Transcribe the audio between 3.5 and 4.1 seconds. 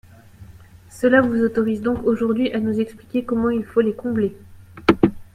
il faut les